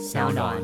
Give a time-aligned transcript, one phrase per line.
[0.00, 0.56] 小暖。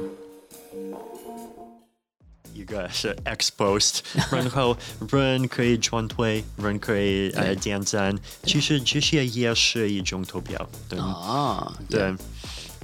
[2.54, 4.00] 一个是 exposed，
[4.32, 4.74] 然后
[5.10, 12.14] 人可以转推，人可以呃点赞，其实这些也是一种投票，对啊，对。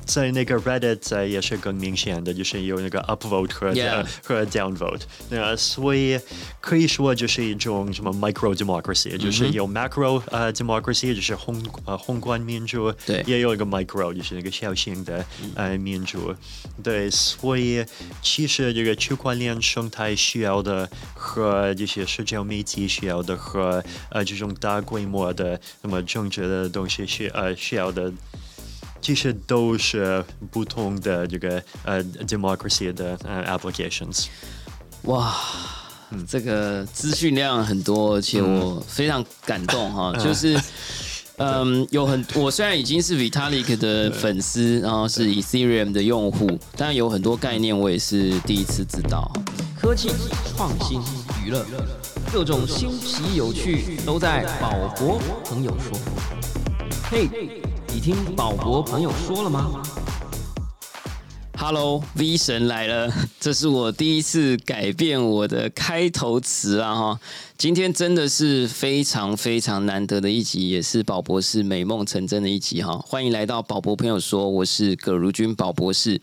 [0.04, 3.90] 在那个 Reddit 在也是更明显的，就是有那个 upvote 和 Yeah.
[3.90, 6.20] 呃和 downvote，那所以
[6.60, 16.34] 可以说就是一种什么 micro democracy，就是有 macro 呃 democracy，就是宏呃宏观民主，对也有一个 micro，就是那个小型的呃民主，
[16.82, 17.84] 对，所以
[18.20, 28.12] 其实这个区块链生态需要的和这些社交媒体需要的和呃这种大规模的那么政治的东西需呃需要的。
[29.02, 34.28] 其实都是不同的这个呃 democracy 的呃 applications。
[35.02, 35.34] 哇，
[36.26, 40.58] 这个资讯量很多，而且我非常感动哈，就是。
[41.38, 49.32] 嗯，有很我虽然已经是 Vitalik 的粉丝，然后是 Ethereum 的用户，但有很多概念我也是第一次知道。
[49.80, 50.10] 科技、
[50.54, 51.00] 创新、
[51.42, 51.64] 娱乐，
[52.30, 55.98] 各种新奇有趣都在宝博朋友说。
[57.10, 57.28] 嘿，
[57.94, 59.82] 你听宝博朋友说了吗
[61.58, 67.20] ？Hello V 神来了， 这是我第一次改变我的开头词啊哈！
[67.58, 72.96] 今天真的是非常非常难得的一集，也是宝博士美梦成真的一集哈！
[72.96, 76.22] 欢迎来到宝博朋友说，我是葛如君宝博士。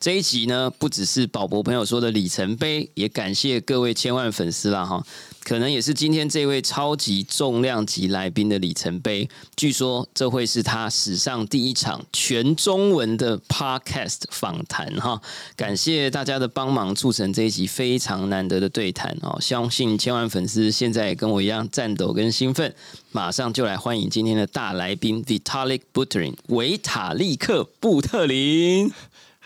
[0.00, 5.04] 这一集呢，不只是宝博朋友说的里程碑，也感谢各位千万粉丝啦哈！
[5.42, 9.28] 可能也是今天这位超级重量级来宾的里程碑。
[9.56, 15.20] 据说这会是他史上第一场全中文的 podcast 访谈哈！
[15.56, 19.36] 感谢大家的帮忙，促成这一集非常难得的对谈哦！
[19.40, 22.72] 相信千万粉丝现在也跟我一样颤抖跟兴奋，
[23.10, 28.92] 马上就来欢迎今天的大来宾 Vitalik Buterin 维塔利克·布特林。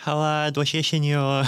[0.05, 1.41] 好啊，多谢谢你哦。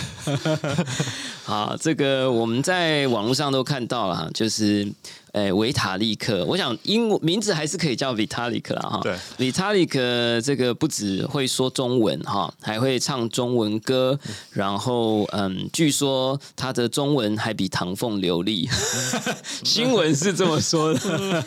[1.43, 4.89] 好，这个我们在网络上都看到了，就是
[5.35, 9.01] 诶维塔利克，我想英文名字还是可以叫 Vitalik 啦哈。
[9.03, 14.17] 对，Vitalik 这个不只会说中文哈，还会唱中文歌，
[14.51, 18.69] 然后嗯，据说他的中文还比唐凤流利，
[19.65, 21.43] 新闻是这么说的。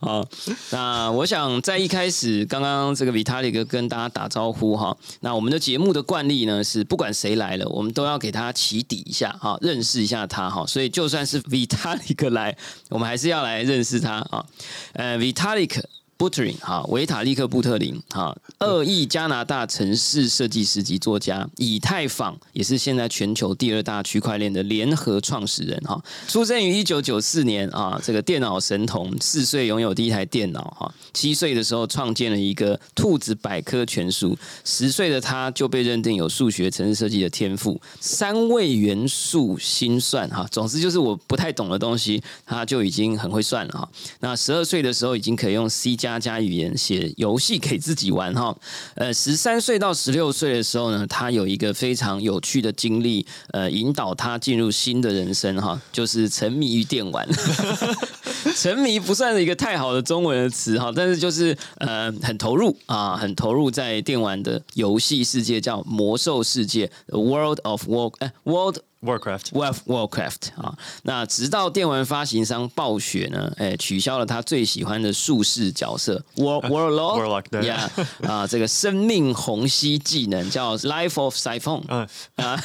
[0.00, 0.24] 好，
[0.70, 12.56] 那我想在一开始，刚刚这个 Vitalik 跟大家打招呼哈，那我们的节目的惯例呢是，不管谁来了，我们都要给他起底一下哈，认识一下他哈，所以就算是 Vitalik 来，
[12.88, 14.44] 我们还是要来认识他啊。
[14.92, 15.82] 呃，Vitalik。
[16.22, 26.00] Buterin 哈，维塔利克·布特林哈，二亿加拿大城市设计师及作家，以太坊也是现在全球第二大区块链的联合创始人哈。
[26.28, 43.88] 出生于一九九四年啊，这个电脑神童，四岁拥有第一台电脑哈，七岁的时候创建了一个兔子百科全书，十岁的他就被认定有数学、城市设计的天赋，三位元素心算哈，总之就是我不太懂的东西，他就已经很会算了哈。
[44.20, 48.56] 那十二岁的时候已经可以用 C 加加语言写游戏给自己玩哈。
[48.94, 57.28] 呃，十三岁到十六岁的时候呢，他有一个非常有趣的经历，呃，引导他进入新的人生哈，就是沉迷于电玩。
[58.56, 77.90] 沉迷不算是一个太好的中文的词哈，但是就是呃很投入啊，很投入在电玩的游戏世界，叫魔兽世界 （World of War） 哎，World Warcraft，World Warcraft 啊，那直到电玩发行商暴雪呢，哎，取消了他最喜欢的术士角色 War Warlock Warlock，对呀
[78.22, 82.56] 啊，这个生命虹吸技能叫 Life of Siphon 嗯， 啊，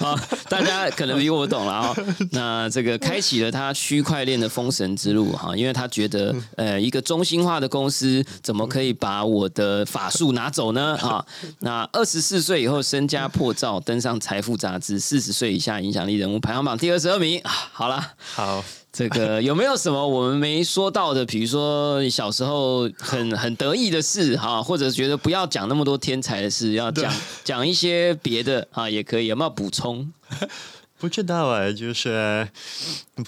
[0.00, 0.18] 好，
[0.48, 1.96] 大家可能比我懂了啊。
[2.32, 10.96] 那这个开启了他区块链的封神之路哈，因为他觉得呃，一个中心化的公司怎么可以把我的法术拿走呢？
[10.96, 11.24] 啊，
[11.60, 17.50] 那二十四岁以后身家破兆，登上财富杂志，四十岁以下影响力人物排行榜第二十二名啊。
[17.50, 18.02] 好了，
[18.34, 18.64] 好。
[18.90, 21.22] 这个有没有什么我们没说到的？
[21.26, 27.12] 比如说小时候很 很得意的事哈，或者觉得不要讲那么多天才的事，要讲
[27.44, 29.26] 讲一些别的啊，也可以。
[29.26, 30.10] 有没有补充？
[31.02, 32.48] 不知道啊，就是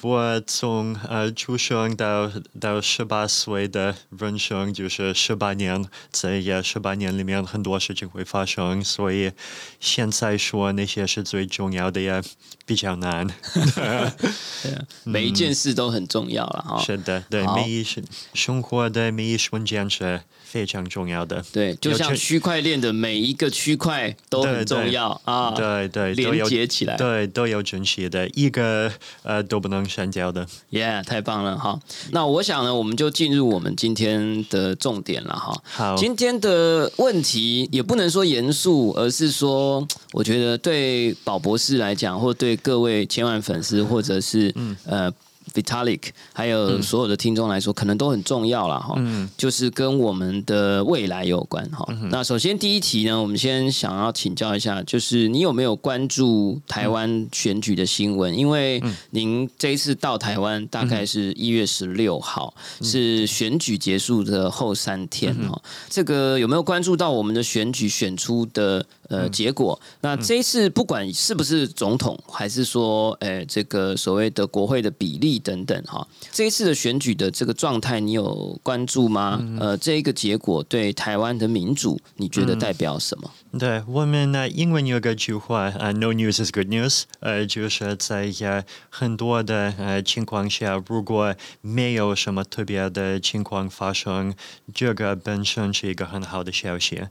[0.01, 2.31] 我从呃出生到
[2.61, 9.33] 到十八岁的人生，就是十八年，在这十八年里面很多事情会发生，所以
[9.81, 12.23] 现在说那些是最重要的也
[12.65, 13.27] 比较难。
[13.75, 16.81] 对啊，每一件事都很重要了哈。
[16.81, 18.05] 是的，对，好每一生
[18.35, 21.45] 生活的每一瞬间是非常重要的。
[21.53, 25.51] 对，就像区块链的每一个区块都很重要啊。
[25.51, 26.97] 对对，连接起来。
[26.97, 30.47] 对，都有珍惜的，一个呃都不能删掉的。
[30.71, 31.81] 耶，太棒了哈！
[32.13, 35.57] 那我想呢，我们就进入我们今天的重点了哈。
[35.65, 45.13] 好，今天的问题也不能说严肃，而是说，我觉得对宝博士来讲，或对各位千万粉丝，或者是嗯呃。
[45.55, 46.01] Vitalik，
[46.33, 48.95] 还有所有的听众来说，可能都很重要了哈。
[48.99, 51.87] 嗯，就是跟我们的未来有关哈。
[52.11, 58.37] 那首先第一题呢，我们先想要请教一下，就是你有没有关注台湾选举的新闻？
[58.37, 62.53] 因为您这一次到台湾大概是一月十六号，
[62.83, 65.63] 是选举结束的后三天哈。
[65.89, 68.85] 这个有没有关注到我们的选举选出的？
[69.09, 79.45] 呃，结果那这一次不管是不是总统，还是说，呃，这个所谓的国会的比例等等，哈，这一次的选举的这个状态，你有关注吗？
[79.61, 83.31] 呃，这一个结果对台湾的民主，你觉得代表什么？
[83.59, 94.35] 对我们呢，英文有个句话啊，“No news is good news”，呃，就是在很多的呃情况下，如果没有什么特别的情况发生，
[94.75, 97.03] 这个本身是一个很好的消息。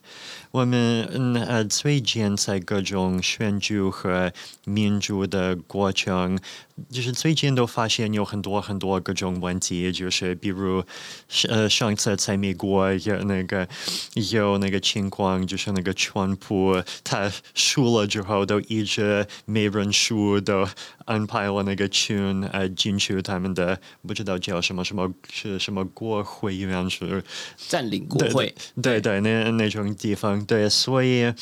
[0.53, 4.31] 我们嗯呃最近在各种选举和
[4.65, 6.37] 民主的过程，
[6.91, 10.83] 就是最近都发现有很多很多各种问题，就是比如
[11.49, 13.67] 呃上次在美国有那个
[14.31, 20.67] 有那个情况，就是那个川普他输了之后，都一直没认输，都
[21.05, 27.23] 安排了那个群呃进去他们的不知道叫什么什么是什么国会院是
[27.57, 30.43] 占领国会，对对那那种地方。
[30.45, 31.33] 对，所以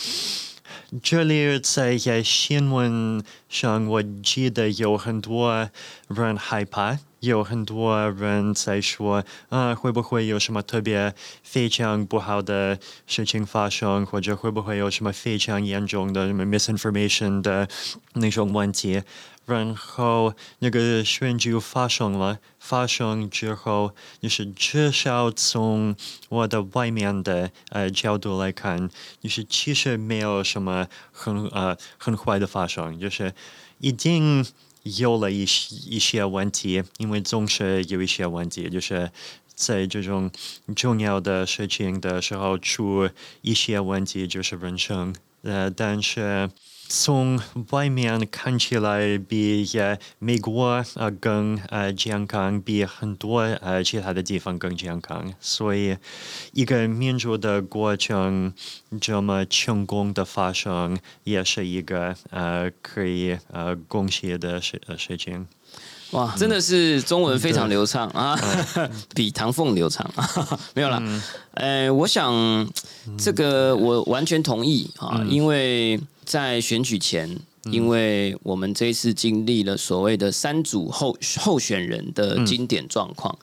[1.01, 5.69] 这里在新闻上，我记得有很多
[6.07, 11.13] 人害怕，有很多人在说啊，会不会有什么特别
[11.43, 17.67] 非常不好的事情发生，或者会不会有什么非常严重的什么 misinformation 的
[18.13, 19.01] 那种问题？
[19.51, 25.95] 然后那个选举发生了，发生之后，就是至少从
[26.29, 28.89] 我的外面的呃角度来看，
[29.19, 33.33] 就是其实没有什么很呃很坏的发生，就是
[33.79, 34.45] 已经
[34.83, 39.11] 有了一些一些问题，因为总是有一些问题，就是
[39.53, 40.31] 在这种
[40.75, 43.09] 重要的事情的时候出
[43.41, 46.49] 一些问题，就是人生，呃，但是。
[46.93, 47.39] 从
[47.69, 49.65] 外面看起来比
[50.19, 55.33] 美国呃更呃健康，比很多呃其他的地方更健康。
[55.39, 55.95] 所以，
[56.51, 58.53] 一个民主的过程
[58.99, 65.47] 这么成功的发生，也是一个呃可以呃恭喜的事事情。
[66.11, 68.37] 哇，真的是中文非常流畅啊，
[69.15, 70.05] 比唐凤流畅。
[70.75, 71.01] 没有了，
[71.53, 72.69] 呃，我想
[73.17, 75.97] 这个我完全同意啊，因为。
[76.31, 77.37] 在选举前。
[77.65, 83.37] 因为我们这一次经历了所谓的三组候候选人的经典状况，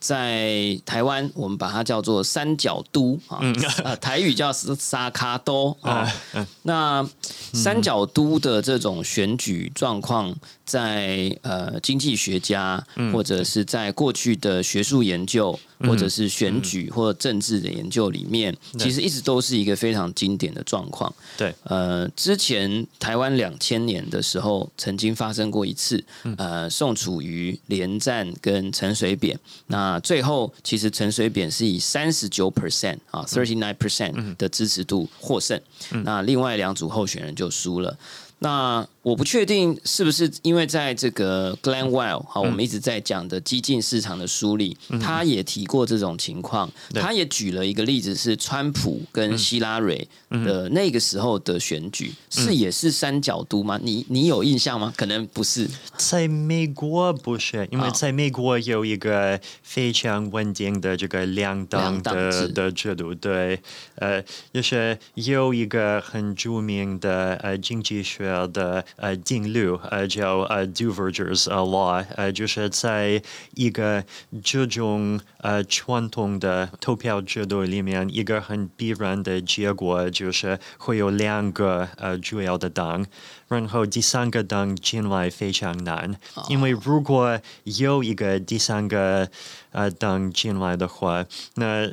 [0.00, 3.38] 在台湾我们把它叫做三角都啊，
[3.84, 6.04] 呃，台语叫沙卡都啊。
[6.66, 7.08] 那
[7.54, 10.34] 三角都的这种选举状况，
[10.70, 21.12] 在呃经济学家或者是在过去的学术研究，或者是选举或政治的研究里面，其实一直都是一个非常经典的状况。
[21.36, 23.50] 对，呃，之前台湾两。
[23.60, 26.02] 千年的时候，曾经发生过一次，
[26.38, 35.60] 呃，宋楚瑜连战跟陈水扁，那最后其实陈水扁是以三十九 percent 啊，thirty nine percent 的支持度获胜，
[36.04, 37.96] 那另外两组候选人就输了。
[38.38, 53.78] 那我不确定是不是因为在这个 Glen Well 好，我们一直在讲的激进市场的梳理，他也提过这种情况，他也举了一个例子是川普跟希拉蕊的那个时候的选举是也是三角都吗？
[53.82, 54.92] 你你有印象吗？
[54.96, 63.60] 可能不是，在美国不是，因为在美国有一个非常稳定的这个两党的的制度，对，
[63.94, 64.22] 呃，
[64.52, 68.40] 就是有一个很著名的呃经济学。
[68.52, 73.22] 的呃定律呃叫呃 Duverger's law 呃就是在
[73.54, 74.04] 一个
[74.42, 83.06] 这种呃传统的投票制度里面，一个很必然的结果就是会有两个呃主要的党，
[83.48, 86.16] 然后第三个党进来非常难，
[86.48, 89.28] 因为如果有一个第三个
[89.72, 91.90] 呃党进来的话，那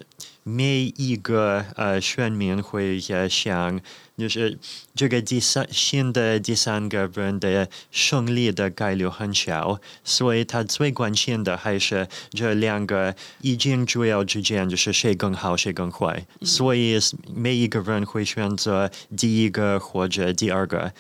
[0.48, 3.82] 每一个呃选民会想。
[4.18, 4.58] 就是
[4.96, 16.98] 这个第三新的第三个人的胜利的概率很小，所以他最关心的还是这两个已经主要之间就是谁更好谁更坏，所以
[17.32, 20.92] 每一个人会选择第一个或者第二个。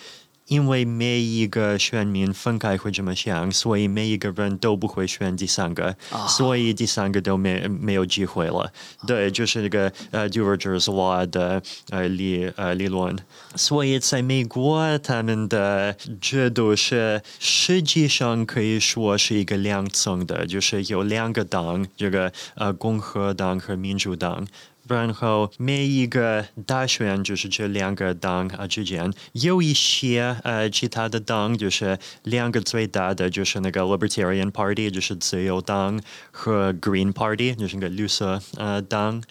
[0.47, 5.95] 因为每一个选民分开会这么想，所以每一个人都不会选第三个，
[6.27, 8.71] 所以第三个都没没有机会了。
[9.05, 13.15] 对，就是那个呃 d u v e r g e r s law 的呃理呃理论。
[13.55, 24.47] 所以在美国，他们的制度是实际上可以说是一个两层的，就是有两个党，这个呃共和党和民主党。
[24.87, 36.01] 然后每一个大选就是这两个党啊之间有一些呃其他的党，就是两个最大的就是那个 Libertarian Party，就是自由党
[36.31, 39.21] 和 Green Party，就是那个绿色呃党。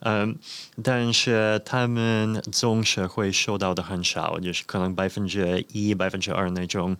[0.00, 0.36] 嗯，
[0.82, 6.96] 但是他们总是会收到的很少，就是可能百分之一、百分之二那种。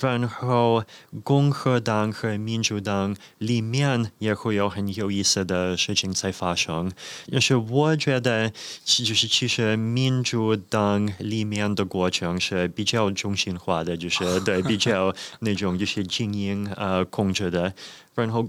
[0.00, 0.84] 然后
[1.22, 6.92] 共和党和民主党里面也会有很有意思的事情在发生。
[7.30, 8.50] 就是我觉得，
[8.84, 17.72] 就是其实民主党里面的过程是比较中心化的，就是对比较那种就是精英呃控制的。
[18.18, 18.48] 然后，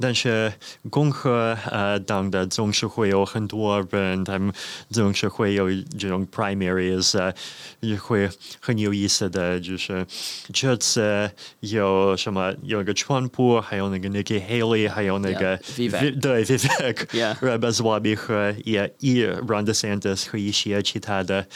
[0.00, 0.52] 但是
[0.90, 4.52] 共和呃党的总是会有很多人，他们
[4.90, 7.34] 总是会有这种 primaries，
[7.80, 8.28] 也会
[8.60, 10.06] 很有意思的就是
[10.52, 17.36] 这次有什么有一个川普，还有那个 Nikki Haley，还有那个 Vivek 对 Vivek，Yeah.
[17.40, 21.46] 呃 b a z w a b i 和也也 Ron DeSantis 和一些其他的，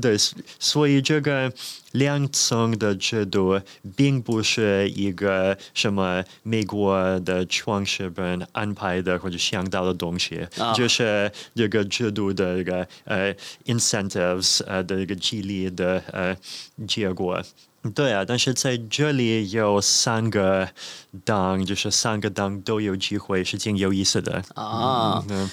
[0.00, 0.16] 对，
[0.58, 1.50] 所以这个。
[1.92, 3.58] 两层的制度
[3.96, 13.34] 并不是一个什么美国的创始人安排的或者想到的东西，啊就是这个制度的一个呃
[13.66, 16.36] incentives 呃的一个激励的呃
[16.86, 17.42] 结果。
[17.94, 20.68] 对啊，但是在这里有三个
[21.24, 24.42] 党，就是三个党都有机会，是挺有意思的。
[24.54, 25.24] 啊。
[25.30, 25.48] 嗯，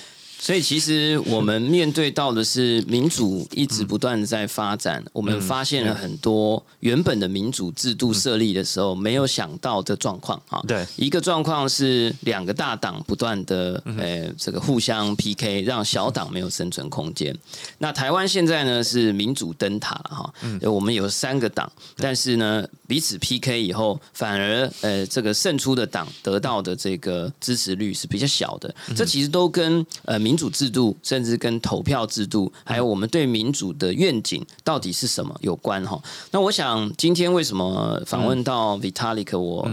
[0.46, 10.62] 所以其实我们面对到的是民主一直不断的在发展，我们发现了很多原本的民主制度设立的时候没有想到的状况啊。
[10.68, 17.36] 对一个状况是两个大党不断的呃这个互相 PK，让小党没有生存空间。
[17.80, 28.72] 那台湾现在呢是民主灯塔了哈，呃我们有三个党，但是呢彼此 PK 以后，反而呃这个胜出的党得到的这个支持率是比较小的。
[28.96, 36.02] 这其实都跟呃民主制度，甚至跟投票制度，还有我们对民主的愿景到底是什么有关哈。
[36.32, 39.68] 那我想今天为什么访问到 Vitalik，我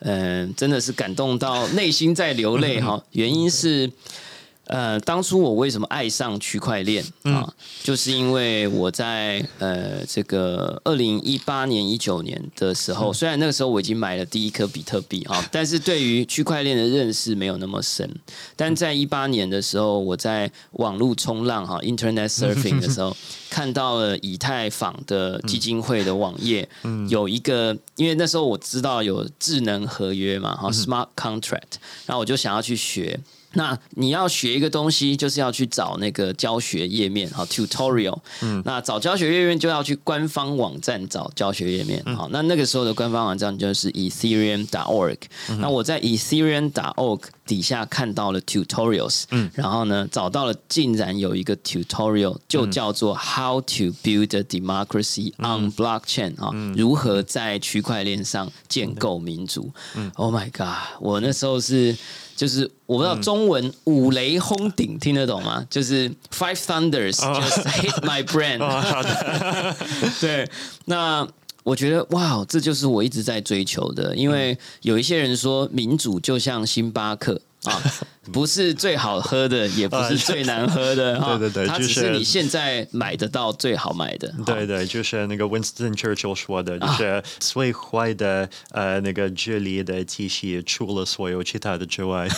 [0.00, 3.90] 嗯、呃真的是感动到内心在流泪哈， 原因是。
[4.68, 7.52] 呃，当初我为什么爱上区块链啊？
[7.82, 18.08] 就是因为我在呃这个二零一八年、一九年的时候，虽然那个时候我已经买了第一颗比特币啊， 但是对于区块链的认识没有那么深。
[18.56, 23.16] 但在一八年的时候，我在网络冲浪哈 （Internet surfing） 的时候，
[23.48, 26.68] 看到了以太坊的基金会的网页，
[27.08, 33.18] 有一个，因为那时候我知道有智能合约嘛，哈，smart contract，然后我就想要去学。
[33.54, 38.18] 那你要学一个东西，就是要去找那个教学页面，好 tutorial。
[38.42, 42.02] 嗯，那找教学页面就要去官方网站找教学页面。
[42.14, 45.18] 好，那那个时候的官方网站就是 ethereum.org。
[45.58, 59.72] 那我在 ethereum.org 底下看到了 tutorials，嗯，然后呢找到了竟然有一个 tutorial 就叫做 How to build a democracy on blockchain 啊，如何在区块链上建构民主。
[60.16, 61.00] Oh my god！
[61.00, 61.96] 我那时候是。
[62.38, 65.66] 就是我不知道中文五雷轰顶听得懂吗？
[65.68, 68.60] 就是 Five Thunders just hit my brain。
[70.20, 70.48] 对，
[70.84, 71.26] 那
[71.64, 77.40] 我觉得哇，这就是我一直在追求的，因为有一些人说民主就像星巴克。
[77.64, 77.82] 啊，
[78.32, 84.32] 不是最好喝的，也不是最难喝的， 哈对对对它只就是是你现在买得到最好买的。
[84.46, 92.28] 对对，就是那个 Winston Churchill 说的，就是最坏的呃那个治理的体系，除了所有其他的之外，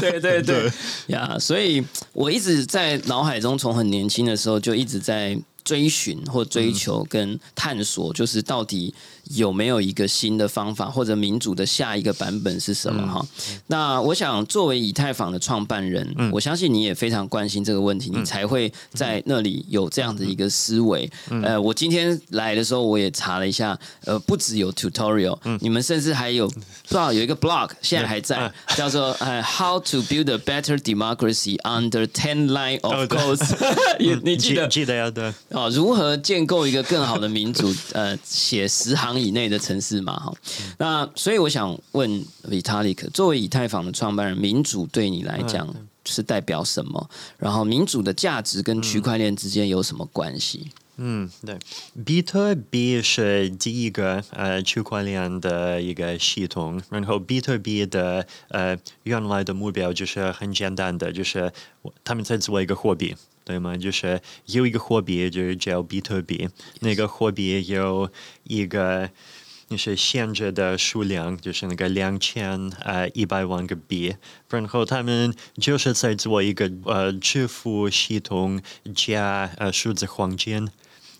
[0.00, 0.42] 对对。
[0.42, 0.70] 对。
[1.08, 8.94] 呀所以我一直在脑海中，从很年轻的时候就一直在追寻或追求跟探索，就是到底
[9.30, 13.24] 有没有一个新的方法，或者民主的下一个版本是什么哈？
[13.66, 21.10] 那我想，作为以太坊的创办人，我相信你也非常关心这个问题，你才会在那里有这样的一个思维。
[21.42, 33.56] 呃，我今天来的时候，我也查了一下，呃，不只有 tutorial，你们甚至还有不知道有一个 blog 现在还在，叫做呃 How to build a better democracy under ten line of 哦对 codes
[33.98, 34.28] 你。
[34.28, 35.10] 你记得记得要？
[35.10, 37.74] 对，哦，如何建构一个更好的民主？
[37.92, 40.32] 呃，写十行以内的城市嘛，哈。
[40.78, 47.10] 那所以我想问 Vitalik，作为以太坊的创办人，民主对你来讲是代表什么？
[47.38, 50.70] 然后民主的价值跟区块链之间有什么关系？
[51.00, 51.56] 嗯，对，
[52.04, 61.52] 比特币是第一个呃区块链的一个系统，然后比特币的呃原来的目标就是很简单的，就是
[62.02, 63.14] 他们在做一个货币，
[63.48, 63.74] 对吗？
[63.78, 66.48] 就是有一个货币就是叫比特币，
[66.80, 68.10] 那个货币有
[68.44, 69.08] 一个。
[69.70, 74.16] 就是限制的数量，就是那个两千呃一百万个币，
[74.48, 78.62] 然后他们就是在做一个呃支付系统
[78.94, 80.70] 加呃数字黄金。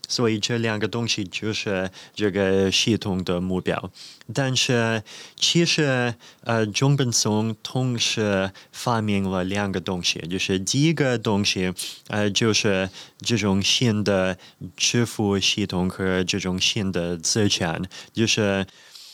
[0.09, 3.89] 所以这两个东西就是这个系统的目标，
[4.33, 5.01] 但是
[5.37, 6.13] 其实
[6.43, 11.71] 呃，中本聪同时发明了两个东西，就是第一个东西
[12.07, 12.89] 呃，就是
[13.19, 14.37] 这种新的
[14.75, 18.65] 支付系统和这种新的资产，就是。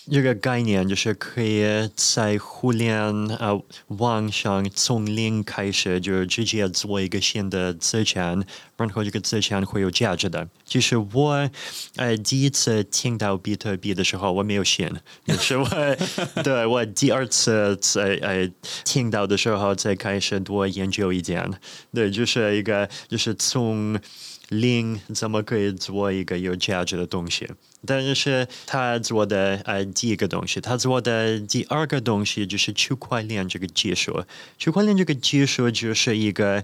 [0.08, 3.14] 一个概念就是可以在互联
[3.88, 8.44] 网上从零开始，就直接做一个新的资产，
[8.78, 10.48] 然后这个资产会有价值的。
[10.64, 11.50] 就是我
[11.96, 14.90] 呃第一次听到比特币的时候，我没有信，
[15.26, 15.68] 就是我
[16.44, 18.48] 对我第二次在呃
[18.84, 21.50] 听到的时候才开始多研究一点。
[21.94, 24.00] 对，就是一个就是从。
[24.50, 27.50] 零怎么可以做一个有价值的东西？
[27.86, 34.26] 但是他做的呃第一个东西，他做的第二个东西就是区块链这个技术。
[34.58, 36.64] 区块链这个技术就是一个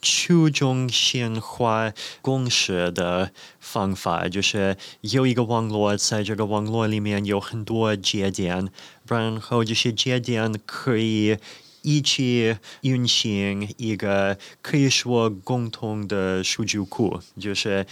[0.00, 8.68] 去中心化公式的方法，就是有一个网络，在这个网络里面有很多节点，
[9.06, 11.36] 然后这些节点可以。
[11.84, 17.84] 一起运行一个可以说共同的数据库，就是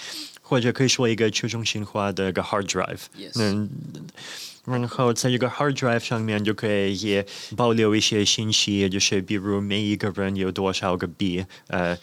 [0.50, 3.02] 或者可以说一个去中心化的一个 hard drive。
[3.36, 3.70] 嗯，
[4.64, 7.24] 然后在一个 hard drive 上面就可以
[7.56, 11.96] 保留一些信息，就是比如每一个人有多少个币，呃。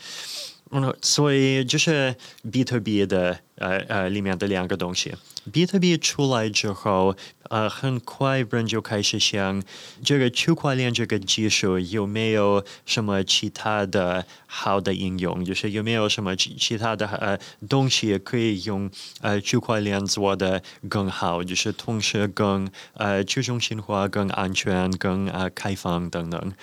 [0.71, 2.15] 嗯，所以就是
[2.51, 5.13] 比特币的呃呃里面的两个东西。
[5.49, 9.63] 比特币出来之后，呃，很快人就开始想，
[10.03, 15.45] 这个区块链这个技术有没有什么其他的好的应用？
[15.45, 21.41] 就是有没有什么其其他的呃东西可以用呃区块链做的更好？
[21.41, 26.53] 就是同时更呃去中心化、更安全、更呃开放等等。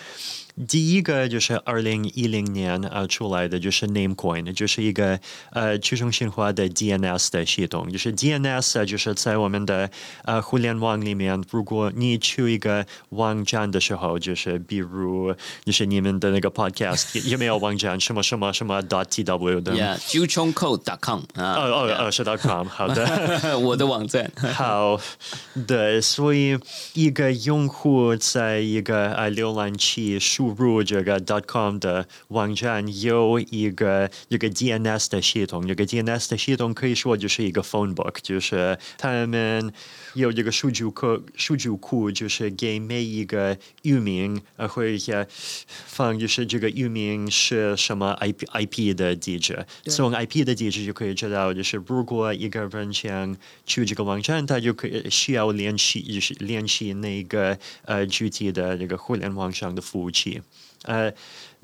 [0.68, 5.18] 第一个就是二零一零年呃出来的，就是 Namecoin，就是一个
[5.50, 7.90] 呃去中心化的 DNS 的系统。
[7.90, 9.90] 就是 DNS 就是在我们的
[10.22, 21.54] 呃互联网里面，如果你去一个网站的时候，就是比如就是你们的那个 Podcast 有没有网站什么什么什么 dot tw 的？Yeah，juchongcode.com 啊。
[21.54, 23.58] 哦哦哦，是 .com，好的。
[23.58, 24.30] 我的网站。
[24.54, 25.00] 好，
[25.66, 26.56] 的，所以
[26.92, 30.43] 一个用户在一个呃浏览器输。
[30.44, 39.72] 输入这个 .com 的网站有一个一个 DNS 的系统，这个 DNS 的系统可以说就是一个 phone book，就是他们
[40.14, 44.98] 有这个数据库，数据库就是给每一个域名呃会
[45.86, 60.40] 放就是这个域名是什么 IP IP 的地址，从 IP 的地址就可以知道，就是如果一个人想去这个网站，他就可以需要联系就是联系那个呃具体的这个互联网上的服务器。
[60.84, 61.12] 呃，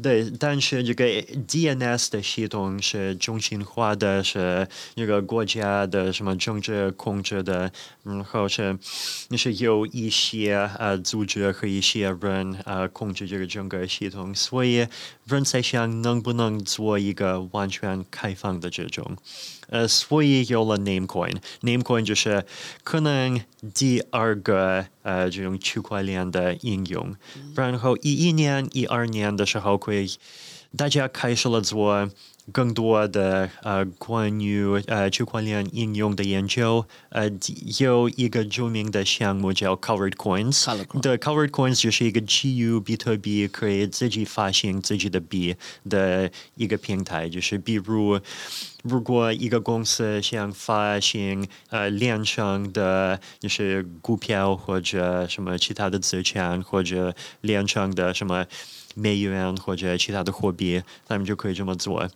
[0.02, 1.04] 对，但是这个
[1.46, 7.70] DNS 的系统是中心化的，是那个国家的什么政治控制的，
[8.02, 8.78] 然后是
[9.28, 14.86] 那是有一些呃组织和一些人呃控制这个整个系统，所以
[15.30, 19.16] 人才想能不能做一个完全开放的这种。
[19.68, 22.44] 呃，所以有了 Namecoin，Namecoin 就是
[22.82, 23.40] 可能
[23.72, 27.14] 第二个呃这种区块链的应用。
[27.54, 30.08] 然后一一年、一二年的时候，会
[30.76, 32.10] 大家开始了做。
[32.52, 37.30] 更多的呃关于呃区块链应用的研究，呃
[37.78, 45.56] 有一个著名的项目叫 Covered Coins，对 Covered Coins 就是一个基于比特币可以自己发行自己的币
[45.88, 48.20] 的一个平台，就是比如
[48.82, 58.46] 如果一个公司想发行呃链上的就是股票或者什么其他的资产，或者链上的什么
[58.94, 62.08] 美元或者其他的货币，他们就可以这么做。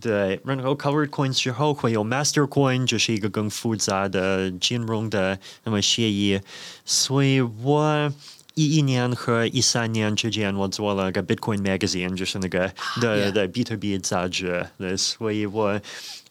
[0.00, 6.40] 对，然后 covered coins 之后会有 master coin，就是一个更复杂的金融的那么协议，
[6.84, 8.12] 所以我
[8.54, 15.80] 一一年和一三年之间，我做了个 Bitcoin magazine，就是那个对对比特币杂志，对，所以我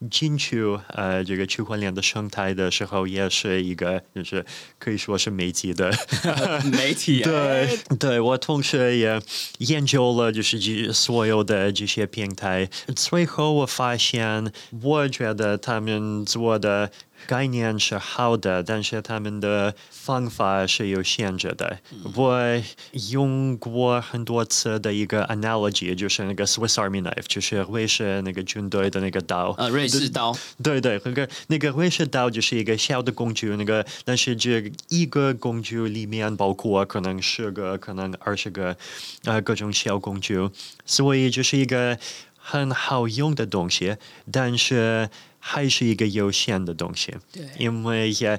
[0.09, 4.45] 进去呃这个区块链的生态的时候，也是一个就是
[4.77, 5.91] 可以说是媒体的
[6.71, 9.21] 媒体、 啊，对，对我同时也
[9.59, 16.91] 研究了就是这所有的这些平台，最后我发现，我觉得他们做的。
[17.25, 21.79] 概念是好的，但是他们的方法是有限制的。
[22.13, 22.39] 我
[23.09, 29.49] 用过很多次的一个 analogy，就是那个 Swiss Army knife，就是瑞士那个军队的那个刀。
[29.57, 30.35] 啊，瑞士刀。
[30.63, 38.75] 对对，那个那个瑞士刀就是一个小的工具，那个但是这一个工具里面包括可能十个、可能二十个
[39.23, 40.49] 呃各种小工具，
[40.85, 41.97] 所以就是一个
[42.37, 43.97] 很好用的东西，
[44.31, 45.09] 但是。
[45.39, 47.15] 还是一个有限的东西，
[47.57, 48.37] 因为也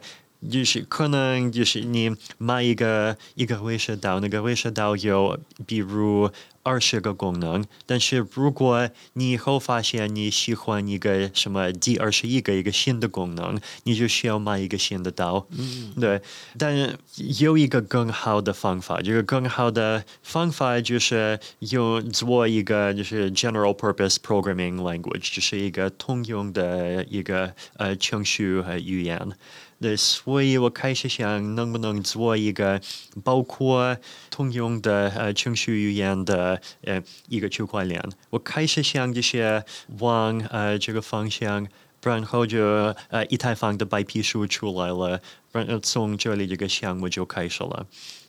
[0.51, 6.31] 就是可能就是你买一个一个微射刀，那个微射刀有比如。
[6.64, 15.46] 二十个功能，但是如果你以后发现你喜欢一个什么第二十一个一个新的功能，你就需要买一个新的刀。
[15.57, 16.20] 嗯，对。
[16.59, 16.98] 但
[17.38, 29.33] 有一个更好的方法，这个更好的方法就是用做一个就是 general purpose programming language，就是一个通用的一个呃程序和语言。
[29.81, 32.81] 对，所以我开始想能不能做一个
[33.23, 33.97] 包括
[34.29, 38.03] 通用的呃程序语言的呃一个区块链。
[38.31, 39.64] 我开始想这些
[40.01, 41.64] 往呃这个方向，
[42.03, 42.61] 然后就
[43.09, 45.21] 呃以太坊的白皮书出来了，
[45.53, 47.87] 然后从这里这个项目就开始了。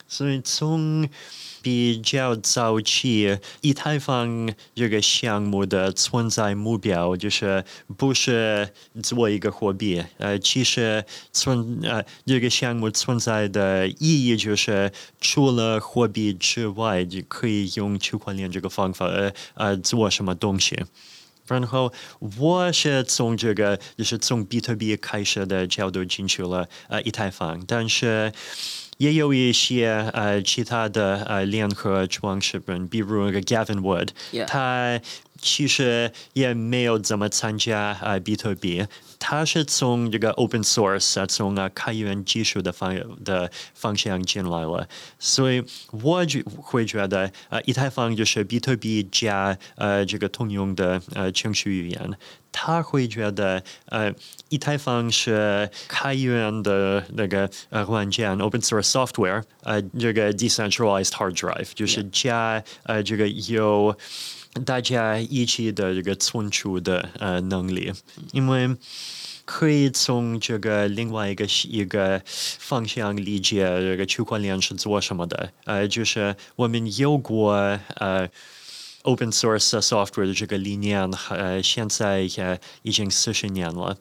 [0.09, 1.07] 所以从
[1.61, 7.63] 比较早期，以太坊这个项目的存在目标就是
[7.95, 8.69] 不是
[9.03, 14.91] 做一个货币，呃，其实存呃这个项目存在的意义就是
[15.21, 20.85] 除了货币之外，就可以用区块链这个方法呃呃做什么东西。
[21.45, 21.91] 然后
[22.39, 28.31] 我是从这个就是从比特币开始的角度进去了呃以太坊，但是。
[28.99, 34.09] 也有一些呃其他的呃联合创始人，比如那个 Gavin Wood，
[34.45, 34.99] 他
[35.41, 38.85] 其实也没有怎么参加呃比特币，
[39.17, 45.63] 它是从这个 open source 从啊开源技术的方的方向进来了，所以
[46.03, 52.17] 我就会觉得呃以太坊就是比特币加呃这个通用的呃程序语言。
[52.51, 54.11] 他会觉得，呃，
[54.49, 63.95] 以太坊是开源的那个呃软件 （open source software），呃，这个 decentralized hard drive 就是加呃这个有
[64.65, 67.91] 大家一起的这个存储的呃能力，
[68.31, 68.75] 因为
[69.45, 78.29] 可以从这个另外一个一个方向理解这个区块链是做什么的，呃，就是我们有过呃。
[79.03, 83.97] Open source software 的这个理念，呃，现在也已经四十年了。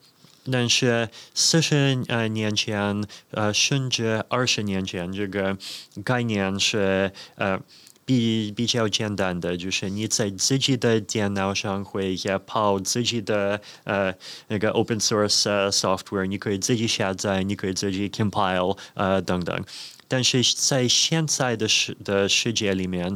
[0.50, 5.56] 但是四十呃年前，呃，甚至二十年前，这个
[6.02, 7.60] 概念是呃
[8.08, 14.14] 比比较简单的，就是你在自己的电脑上会也跑自己的呃
[14.46, 19.62] 那个 open source software，你可以自己下载，你可以自己 compile，呃等等。
[20.10, 23.14] 但是在现在的世的世界里面，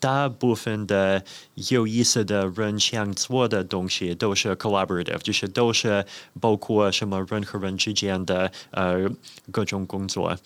[0.00, 1.22] 大部分的
[1.70, 6.04] 有意思的人想做的东西都是 collaborative，就是都是
[6.40, 9.08] 包括什么人和人之间的呃
[9.52, 10.36] 各种工作，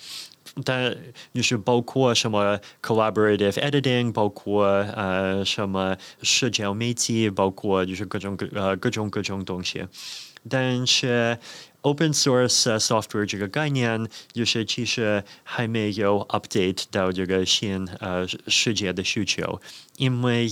[0.65, 0.97] 但
[1.33, 9.87] 就是包括什么 collaborative editing，包括呃什么社交媒体，包括就是各种各呃各种各种东西，
[10.49, 11.39] 但是。
[11.83, 19.61] Open source software 这个概念，就是其实还没有 update 到这个新呃世界的需求，
[19.99, 20.49] 因为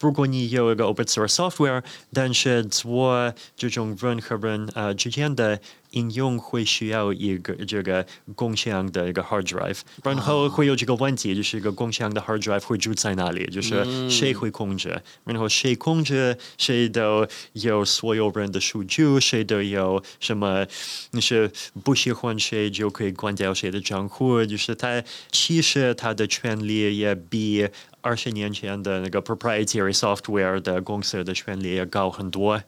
[0.00, 5.60] 如果你有一个 open source software，但是做这种人和人呃之间的
[5.90, 13.44] 应用会需要一个这个共享的一个 hard drive，然后会有这个问题，就是一个共享的 hard drive 会住在哪里？
[13.50, 15.02] 就是谁会控制？
[15.24, 16.38] 然后谁控制？
[16.56, 19.18] 谁都有所有人的数据？
[19.18, 20.64] 谁都有什么？
[21.10, 21.50] 你是
[21.82, 24.44] 不喜欢谁就可以关掉谁的账户？
[24.46, 27.68] 就是他其实他的权利也比
[28.00, 32.62] 二十年前的那个 proprietary software 的公司的权利也高很多。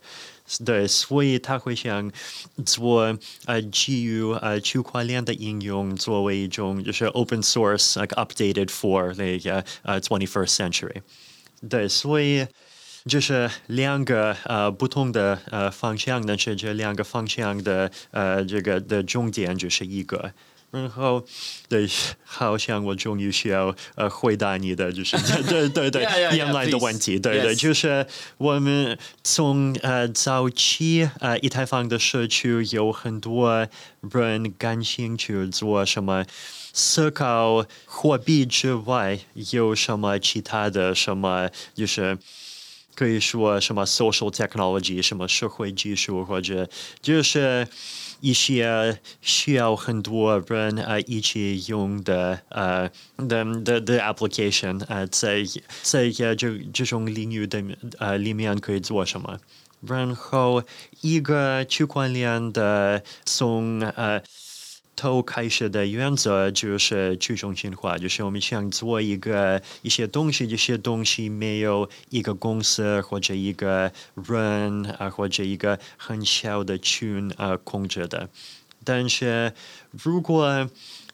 [0.65, 2.11] 对，所以他会想
[2.67, 11.03] 做呃基于呃区块链的应用作为一种就是 open source like updated for 那个呃 twenty first century。
[11.69, 12.47] 对，所以
[13.07, 20.33] 就是两个呃不同的呃方向，但是这两个方向的呃这个的重点就是一个。
[20.71, 21.25] 然后，
[21.69, 21.89] 对，
[22.25, 26.03] 好像我终于需要呃回答你的，就是 对对对
[26.37, 28.07] 原 来的问题，对对，就是
[28.39, 33.67] 我们从呃早期呃以太坊的社区有很多
[34.13, 36.25] 人感兴趣做什么。
[36.73, 42.17] 思考货币之外有什么其他的什么，就是
[42.95, 46.69] 可以说什么 social technology，什么社会技术，或者
[47.03, 47.67] 就是
[48.21, 55.43] 一些需要很多人呃一起用的呃的的的 application 呃在
[55.83, 57.63] 在呃这这种领域的
[57.99, 59.39] 呃里面可以做什么？
[59.81, 60.63] 然后
[61.01, 64.23] 一个区块链的从呃。
[65.01, 78.29] 头开始的原则就是去中心化，就是我们想做一个一些东西，这些东西没有一个公司或者一个人啊，或者一个很小的群啊控制的。
[78.85, 79.55] 但是
[79.91, 80.69] 如果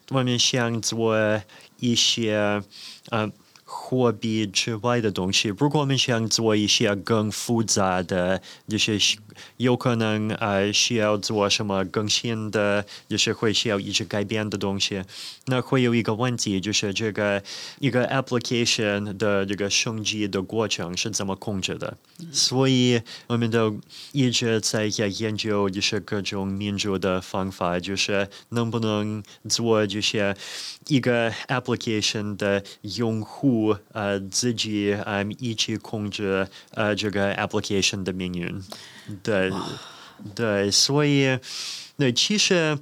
[0.09, 1.41] 我们想做
[1.79, 2.61] 一些
[3.09, 3.31] 呃
[3.69, 8.97] 货币之外的东西，如果我们想做一些更复杂的，就是
[9.57, 15.03] 有可能呃需要做什么更新的，就是会需要一直改变的东西，
[15.47, 17.43] 那会有一个问题，就是这个
[17.79, 21.97] 一个 application 的这个升级的过程是怎么控制的？
[22.31, 23.77] 所以我们都
[24.13, 30.35] 一直在研究，就是各种民主的方法，就是能不能做这些
[30.87, 33.56] 一个 application 的用户
[33.93, 38.61] 呃自己呃一起控制呃这个 application 的命运。
[39.23, 39.51] 对，
[40.35, 41.39] 对，所以
[41.97, 42.77] 对，其实。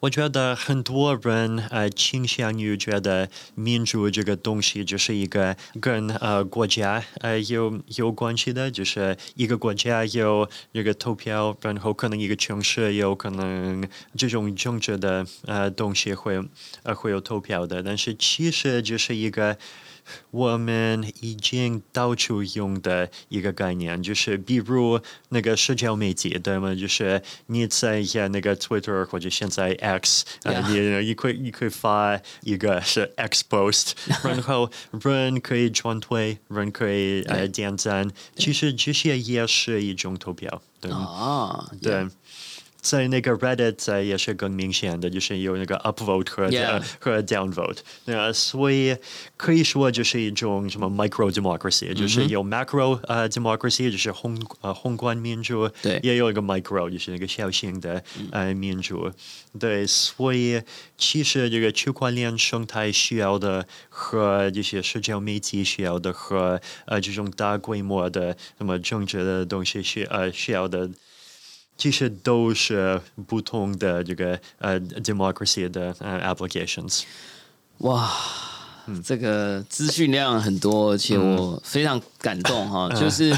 [0.00, 16.40] 我觉得很多人呃倾向于觉得民主这个东西就是一个跟呃国家呃有有关系的，就是一个国家有这个投票，然后可能一个城市有可能这种政治的呃东西会
[16.84, 19.58] 呃会有投票的，但是其实就是一个。
[20.30, 26.74] 我们已经到处用的一个概念，就是比如那个社交媒体，对吗？
[26.74, 31.00] 就是你在那个 Twitter 或者现在 X，呃，Yeah.
[31.00, 33.92] 你你可以你可以发一个是 X post，
[34.24, 34.70] 然后
[35.02, 40.98] 人可以转推，人可以呃对点赞，其实这些也是一种投票，对吗？
[40.98, 42.06] 啊，对。
[42.80, 46.48] 在那个 Reddit 在也是更明显的，就是有那个 upvote 和、
[47.00, 48.96] 和 downvote，呃，所以
[49.36, 55.98] 可以说就是一种什么 micro democracy，、就是有 macro 呃 democracy，就是宏呃宏观民主，对。
[56.02, 59.10] 也有一个 micro，就是那个小型的呃民主，
[59.58, 60.62] 对，所以
[60.96, 70.88] 其实这个区块链生态需要的和这些社交媒体需要的和呃这种大规模的什么政治的东西需呃需要的。
[71.78, 77.04] 其实都是不同的这个呃 democracy 的呃 applications。
[77.78, 78.12] 哇，
[79.02, 83.34] 这个资讯量很多，而且我非常感动哈， 就是。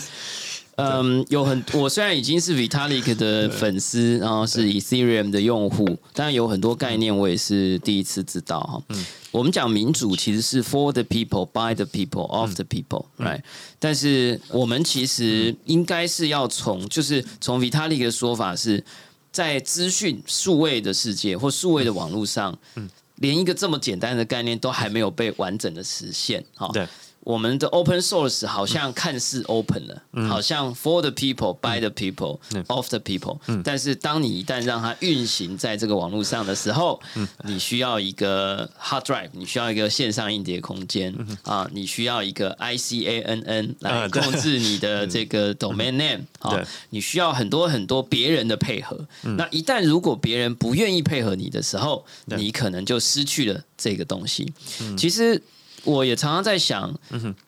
[0.80, 8.82] 嗯，有很我虽然已经是 Vitalik 的粉丝，然后是 Ethereum 的用户，但有很多概念我也是第一次知道哈。
[8.88, 13.40] 嗯我们讲民主其实是 for the people, by the people, of the people，right？、
[13.78, 18.82] 但是我们其实应该是要从，就是从 Vitalik 的说法是
[19.30, 26.44] 在资讯数位的世界或数位的网络上，嗯连一个这么简单的概念都还没有被完整的实现。
[26.56, 26.88] 哈，对，
[27.22, 37.00] 我们的 open source 好像看似 open 了，好像 for the people, by the people, of the people，、但是当你一旦让它运行在这个网络上的时候，
[37.44, 49.06] 你需要一个 hard drive，你需要一个线上硬碟空间、啊，你需要一个 ICANN 来控制你的这个 domain name 啊，你需要很多很多别人的配合。
[49.22, 54.52] 那一旦如果别人不愿意配合你的时候，你可能就失去了这个东西。
[54.96, 55.40] 其实
[55.84, 56.94] 我也常常在想，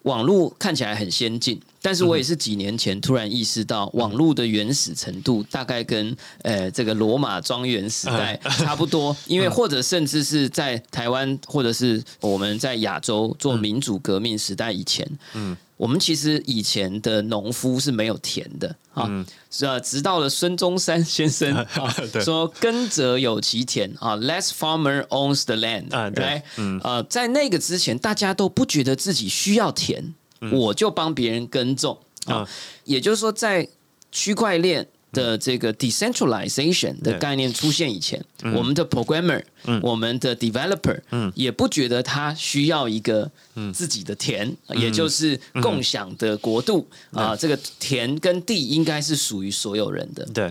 [0.03, 15.57] 网络看起来很先进，但是我也是几年前突然意识到，网络的原始程度大概跟呃这个罗马庄园时代差不多， 因为或者甚至是在台湾，或者是我们在亚洲做民主革命时代以前，嗯。
[15.83, 19.11] 我们其实以前的农夫是没有田的啊，
[19.51, 21.92] 是啊，直到了孙中山先生 啊
[22.25, 26.25] 说“耕者有其田”啊，“Less farmer owns the land”，啊对。
[26.25, 26.45] 来，
[26.85, 30.14] 呃，在那个之前，大家都不觉得自己需要田，
[30.53, 32.49] 我就帮别人耕种啊啊。
[32.85, 33.68] 也就是说，在
[34.12, 39.42] 区块链的这个 decentralization 的概念出现以前，我们的 programmer，
[39.83, 40.98] 我们的 developer，
[41.35, 43.31] 也不觉得他需要一个
[43.75, 47.37] 自己的田，也就是共享的国度啊。
[47.37, 50.25] 这个田跟地应该是属于所有人的。
[50.33, 50.51] 对，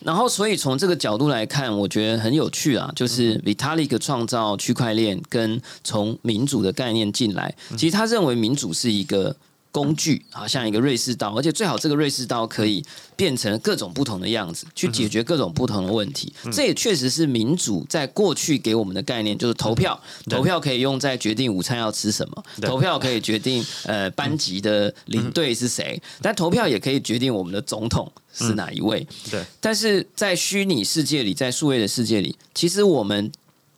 [0.00, 9.34] 然后，所以从这个角度来看，我觉得很有趣啊，就是 Vitalik 创造区块链跟从民主的概念进来，其实他认为民主是一个。
[9.70, 12.82] 工具啊，像一个瑞士刀，而且最好这个瑞士刀可以
[13.14, 16.32] 变成各种不同的样子，去解决各种不同的问题。
[16.50, 29.06] 这也确实是民主在过去给我们的概念，就是投票，投票可以用在决定午餐要吃什么，投票可以决定呃班级的领队是谁，但投票也可以决定我们的总统是哪一位。
[29.30, 33.30] 对，但是在虚拟世界里，在数位的世界里，其实我们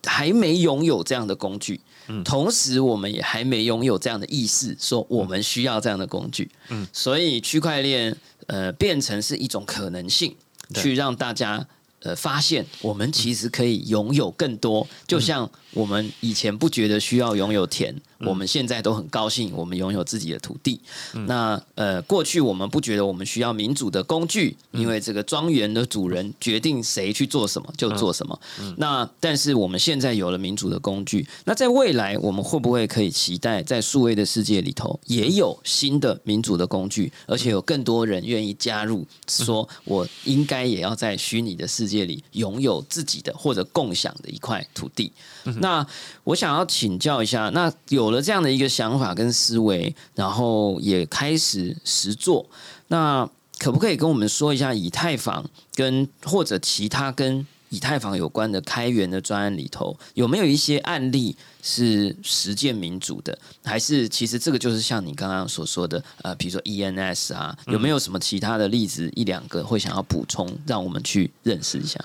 [0.05, 1.81] 还没拥有这样的工具。
[2.23, 6.49] 同时，我们也还没拥有这样的意识，说我们需要这样的工具。
[6.69, 8.15] 嗯，所以区块链
[8.47, 10.35] 呃变成是一种可能性，
[10.73, 11.67] 去让大家
[12.01, 15.49] 呃发现，我们其实可以拥有更多，就像。
[15.73, 20.81] 我们以前不觉得需要拥有田，我们现在都很高兴，我们拥有自己的土地。
[21.27, 28.37] 那呃，过去我们不觉得我们需要民主的工具，因为这个庄园的主人决定谁去做什么就做什么。
[28.75, 45.11] 那但是我们现在有了民主的工具，那在未来我们会不会可以期待在数位的世界里头也有新的民主的工具，而且有更多人愿意加入，说我应该也要在虚拟的世界里拥有自己的或者共享的一块土地。
[45.59, 45.85] 那
[46.23, 52.45] 我想要请教一下，那有了这样的一个想法跟思维，然后也开始实做，
[52.87, 63.35] 那可不可以跟我们说一下以太坊跟或者其他跟以太坊有关的开源的专案里头，有没有一些案例是实践民主的？
[63.63, 71.99] 还是其实这个就是像你刚刚所说的，呃，比如说 ENS 啊，有没有什么其他的例子一两个会想要补充，让我们去认识一下？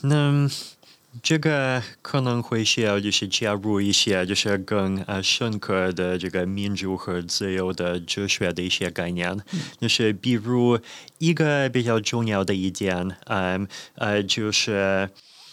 [0.00, 0.50] 那。
[1.20, 9.38] 这个可能会需要就是加入一些就是更呃深刻的这个民主和自由的哲学的一些概念，
[9.78, 10.78] 就是比如
[11.18, 15.10] 一个比较重要的一点，嗯呃就是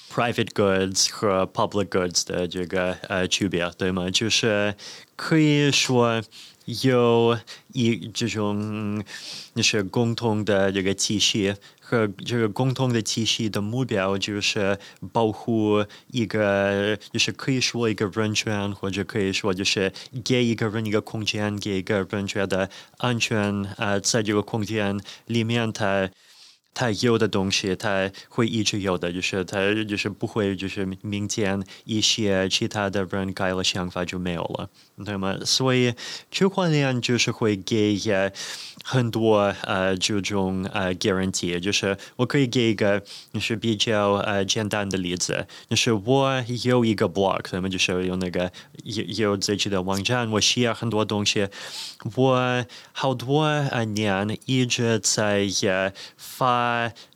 [0.09, 4.09] private goods 和 public goods 的这个呃区别，对吗？
[4.09, 4.75] 就是
[5.17, 6.21] 可以说
[6.83, 7.37] 有
[7.73, 9.03] 一这种
[9.53, 11.55] 就是共同的这个体系。
[11.89, 14.77] 和这个共同的体系的目标就是
[15.11, 19.91] 保护一个，就是可以说一个人权，或者可以说就是
[20.23, 26.07] 给一个人一个空间，给一个人觉得安全啊，在这个空间里面，他
[26.73, 34.69] 他有的东西他会一直有的，就是他就是不会就是明天一些其他的人改了想法就没有了，
[35.05, 35.37] 对吗？
[35.45, 35.93] 所以
[36.31, 37.79] 区块链就是会给。
[38.83, 42.99] 很多呃这种呃 guarantee，就是我可以给一个
[43.31, 48.51] 就是比较呃简单的例子，就是我有一个 block，那么就是有那个
[48.83, 51.47] 有有自己的网站，我需要很多东西，
[52.15, 55.47] 我好多呃年一直在
[56.17, 56.58] 发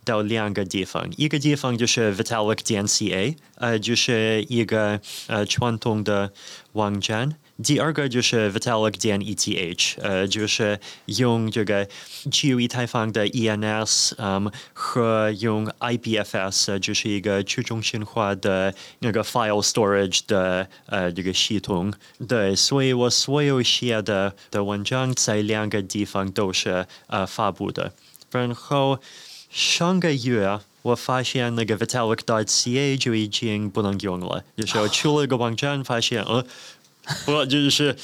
[0.04, 6.32] 到两个地方，一个地方就是 Vitalik 点 ca，呃就是一个呃传统的
[6.74, 7.36] 网站。
[7.64, 11.88] 第二个就是 Vitalik 点 ETH，呃，就是用这个
[12.32, 21.94] 基于以太坊的 ENS，嗯，和用 IPFS，就是一个去中心化的那个 file storage 的呃这个系统。
[22.28, 27.94] 对，所以我所有写的的文章在两个地方都是呃发布的。
[28.32, 29.00] 然后
[29.54, 36.46] 上个月我发现那个 Vitalik dot ca 就已经不能用了，就是我去了一个网站，发现呃。
[37.26, 37.98] 不就是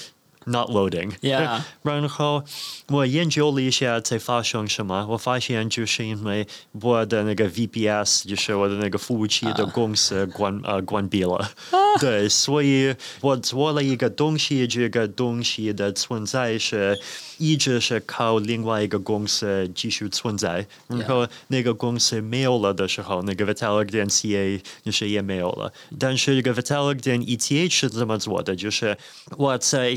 [0.50, 1.12] not loading，
[1.84, 2.44] 然后
[2.88, 6.48] 我研究了一下在发生什么，我发现就是因为
[6.82, 11.52] 我的那个 VPS，就是我的那个服务器的公司关 呃关闭了，
[12.00, 17.00] 对，所以我做了一个东西，这个东西的存在是。
[17.42, 25.72] 一直是靠另外一个公司继续存在，然后那个公司没有了的时候，那个 Vitalik 点 ca 就是也没有了。
[25.98, 28.54] 但是这个 Vitalik 点 ETH 是怎么做的？
[28.54, 28.98] 就是
[29.38, 29.96] 我在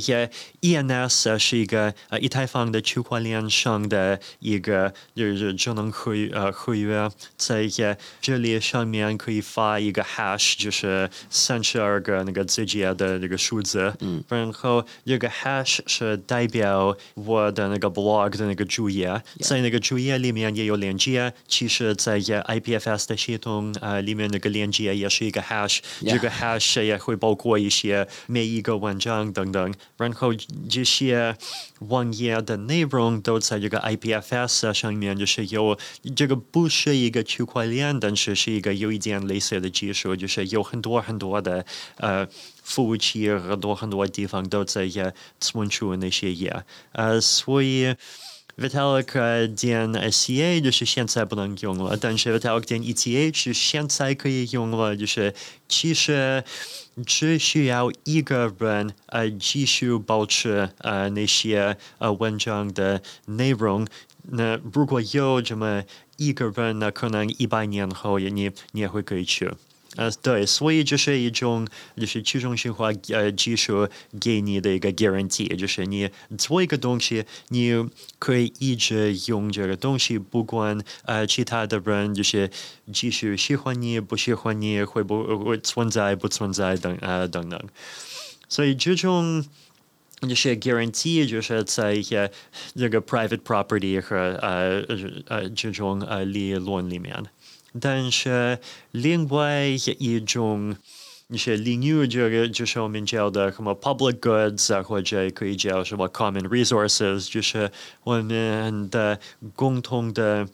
[0.61, 7.69] ENS 是一个呃以太坊的区块链上的一个就是智能合呃合约，在
[8.21, 16.97] 这里上面可以发一个 hash，就是三十二个那个字节的那个数字，嗯，然后这个 hash 是代表。
[17.15, 21.33] 我的那个 blog 的那个主页，在那个主页里面也有链接。
[21.47, 29.75] 其实，在 IPFS 的系统啊里面那个链接也是一个 hash，这个 hash 也会包括一些每一个文章等等。
[29.97, 31.37] 然后这些
[31.81, 35.79] 网页的内容都在这个 IPFS 上面，就是有
[36.15, 41.65] 这个不是一个区块链，但是是一个有一点类似的技术，就是有很多很多的
[41.97, 42.29] 呃。
[42.65, 44.89] 服务器很多很多地方都在
[45.41, 47.93] 存储那些也，呃，所以
[48.59, 55.35] Vitalik 呃点 CA 就是现在不能用了，但是 Vitalik 点 ETH 是现在可以用了，就是
[55.69, 56.45] 其实
[57.07, 63.87] 只需要一个人呃继续保持呃那些呃文章的内容。
[64.31, 65.83] 那如果有这么
[66.17, 69.51] 一个人，那可能一百年后也你你也会可以去。
[69.97, 71.69] 呃，对，所以就是一种
[71.99, 73.87] 就是去中心化呃技术
[74.19, 77.89] 给你的一个 guarantee，就是你做一个东西，你
[78.19, 82.51] 可以一直用这个东西，不管呃其他的人就是
[82.91, 87.61] 继续喜欢你不喜欢你，会不会存在不存在等呃等等。
[88.49, 89.45] 所以这种
[90.23, 92.01] 就是 guarantee 就是在
[92.75, 94.83] 这个 private property 和呃
[95.27, 97.25] 呃这种呃理论里面。
[97.81, 98.59] 但是
[98.91, 99.65] 另外
[99.99, 100.77] 一种
[101.29, 107.71] 一些领域，这个就是我们叫的什么 public goods 啊，或者可以叫什么 common resources，就是
[108.05, 109.19] 我们的
[109.55, 110.47] 共同的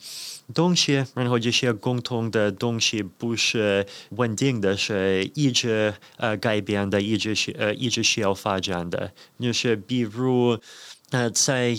[0.54, 1.04] 东西。
[1.14, 9.12] 然后这些共同的东西不是稳定的，是一直呃改变的，一直需呃一直需要发展的。
[9.40, 10.58] 就是比如。
[11.10, 11.74] 呃，在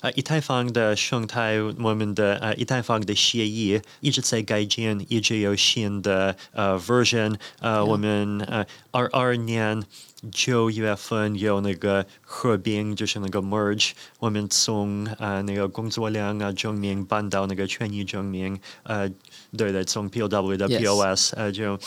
[0.00, 7.36] 呃以太坊的生态，我们的呃以太坊的协议一直在改进，一直有新的呃 version。
[7.60, 9.82] 呃，我们呃二二年
[10.30, 13.92] 九月份有那个合并，就是那个 merge。
[14.18, 19.10] 我们从呃那个工作量啊证明搬到那个权益证明，呃，
[19.56, 21.78] 对对，从 POW 到 POS，呃就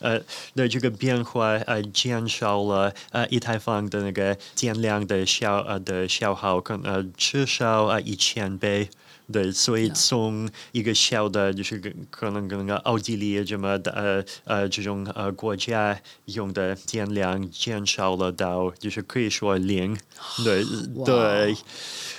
[0.00, 0.20] 呃
[0.54, 8.88] 的这个变化呃减少了呃以太坊的那个电量的消呃的消耗，可能呃至少呃一千倍。
[9.32, 19.96] 对，所以从一个小的，就是可能跟那个奥地利这么的呃呃这种呃国家用的电量减少了到，就是可以说零。
[20.44, 20.64] 对
[21.06, 21.56] 对，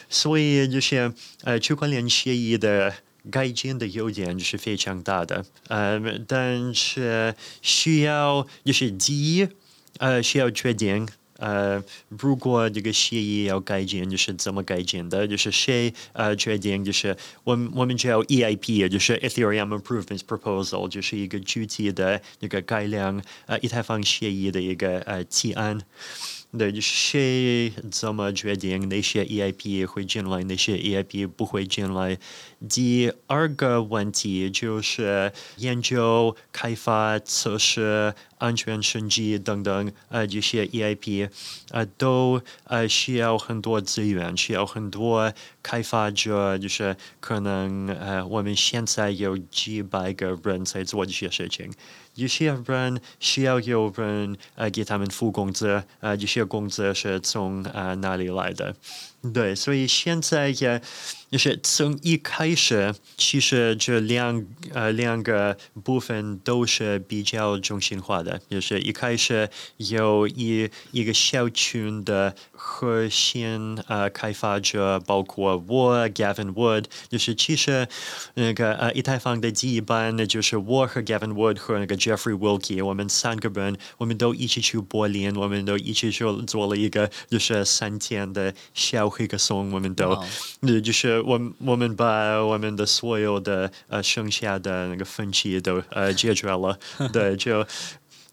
[0.10, 2.92] 所以就是呃区块链协议的
[3.32, 9.48] 改进的优点就是非常大的，呃，但是需要就是第一
[10.00, 11.08] 呃需要确定。
[11.38, 15.28] 呃，如果这个协议要改进，就是怎么改进的？
[15.28, 16.86] 就是谁呃决定？
[16.86, 25.82] 就是我们我们叫 EIP，就是 Ethereum Improvement Proposal，就是一个具体的那个改良呃以太坊协议的一个呃提案。
[26.56, 32.20] 对，谁怎么决定哪些 EIP 会进来，哪些 EIP 不会进来？
[32.70, 41.28] 第二个问题就是研究、开发、测试、安全升级等等，呃，这些 EIP，
[41.72, 45.34] 呃，都呃需要很多资源，需要很多
[45.64, 51.72] 开发者，就是可能呃，我们现在有几百个人在做这些事情。
[52.16, 58.76] 有些人需要有人呃给他们付工资，呃，这些工资是从呃哪里来的？
[59.32, 60.82] 对，所以现在也
[61.32, 77.88] 就是从一开始，其实这两呃两个部分都是比较中心化的，就是一开始有一一个小群的核心呃开发者，包括我 Gavin Wood，就是其实
[78.34, 89.13] 那个呃以太坊的第一版，就是我和 Gavin Wood 和那个 Jeffrey Wilkie，我们三个人，我们都一起去柏林，我们都一起去做了一个就是三天的小。
[89.22, 90.18] 一个送我们都，
[90.62, 96.80] 那就是我我们把我们的所有的呃剩下的那个分歧都呃解决了，
[97.12, 97.66] 对，就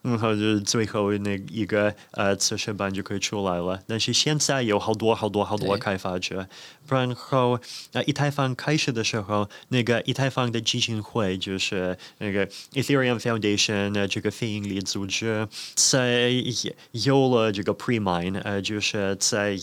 [0.02, 3.78] 然后就最后那一个呃测试版就可以出来了。
[3.86, 6.48] 但是现在有好多好多好多开发者，
[6.88, 7.60] 然后
[7.92, 16.32] 呃以太坊开始的时候，那个以太坊的基金会就是那个 Ethereum Foundation 这个非营利组织，在
[16.92, 19.58] 有了这个 Pre-mine，呃，就是在。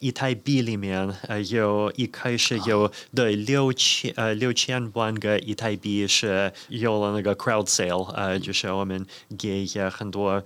[0.00, 9.04] 以太币里面，呃，有一开始有对六千呃六千万个以太币是有了那个 crowd sale，呃，就是我们
[9.38, 10.42] 给很多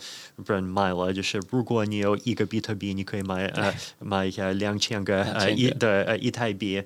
[0.47, 6.83] 人买了，就是如果你有一个比特币，你可以买呃买一下两千个呃一的呃以太币，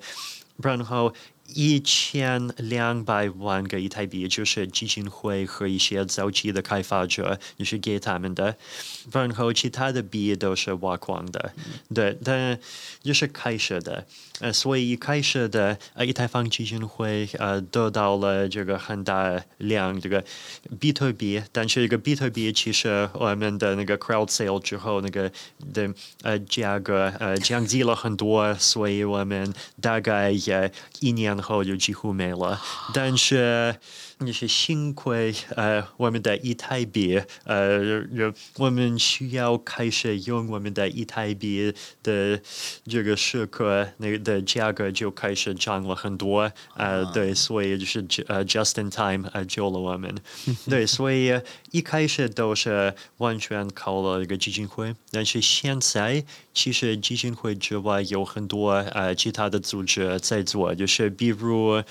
[0.61, 1.13] 然后。
[1.47, 8.57] 一千两百万个以太币就是基金会和一些早期的开发者就是给他们的，
[9.11, 11.53] 然后其他的币都是挖矿的，
[11.93, 12.59] 对，但
[13.01, 14.05] 就是开始的，
[14.41, 20.21] 呃，所以一开始的呃以太坊基金会呃得到了这个很大量这个
[20.79, 25.31] 比特币，但是这个比特币其实我们的那个 crowd sale 之后那个
[25.73, 25.89] 的
[26.23, 30.69] 呃价格呃降低了很多，所以我们大概也
[30.99, 31.37] 一年。
[31.37, 32.59] 后就几乎没了，
[32.95, 33.75] 但是
[34.25, 38.03] 就是幸亏呃我们的一台币呃
[38.57, 42.41] 我们需要开始用我们的一台币的
[42.87, 50.15] 这个时刻，那个的价格就开始涨了很多呃对，所以就是呃 just in time 呃救了我们，
[50.67, 51.39] 对，所以
[51.69, 61.83] 一开始都是完全靠了一个基金会，但是现在其实基金会之外有很多呃其他的组织在做，就是比如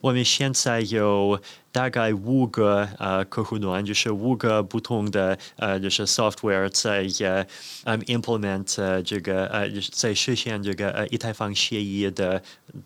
[0.00, 1.40] 我们现在有。
[1.72, 7.46] 大概五个呃客户端，就是五个不同的呃就是 software 在
[7.84, 12.42] 呃 implement 这个呃在实现这个呃以太坊协议的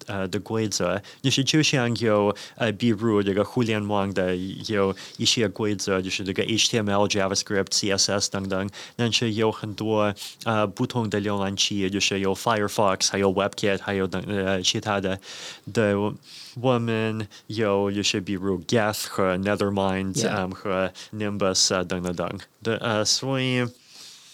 [0.07, 10.15] 呃的规则，就是就像有呃比如这个互联网的有一些规则，就是这个 HTML、JavaScript、CSS 等等，但是有很多
[10.45, 15.19] 呃不同的浏览器，就是有 Firefox，还有 WebKit，还有等呃其他的，
[15.73, 15.95] 对，
[16.61, 18.63] 我们有就是比如。
[18.74, 23.66] Geth 和 Nethermind 嗯和 Nimbus 啊等等等，对呃，所以。